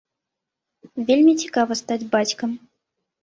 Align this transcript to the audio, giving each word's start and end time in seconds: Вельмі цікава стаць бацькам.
Вельмі 1.09 1.33
цікава 1.43 1.77
стаць 1.81 2.01
бацькам. 2.15 2.57